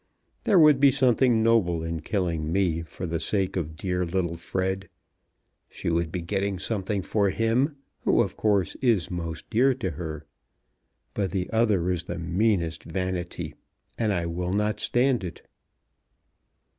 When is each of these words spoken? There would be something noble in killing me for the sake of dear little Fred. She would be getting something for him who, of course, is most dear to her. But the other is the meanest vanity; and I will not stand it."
There 0.45 0.57
would 0.57 0.79
be 0.79 0.89
something 0.89 1.43
noble 1.43 1.83
in 1.83 1.99
killing 1.99 2.51
me 2.51 2.81
for 2.81 3.05
the 3.05 3.19
sake 3.19 3.55
of 3.55 3.75
dear 3.75 4.03
little 4.03 4.35
Fred. 4.35 4.89
She 5.69 5.91
would 5.91 6.11
be 6.11 6.23
getting 6.23 6.57
something 6.57 7.03
for 7.03 7.29
him 7.29 7.75
who, 7.99 8.23
of 8.23 8.35
course, 8.35 8.73
is 8.81 9.11
most 9.11 9.47
dear 9.51 9.75
to 9.75 9.91
her. 9.91 10.25
But 11.13 11.29
the 11.29 11.51
other 11.51 11.91
is 11.91 12.05
the 12.05 12.17
meanest 12.17 12.83
vanity; 12.83 13.53
and 13.95 14.11
I 14.11 14.25
will 14.25 14.53
not 14.53 14.79
stand 14.79 15.23
it." 15.23 15.45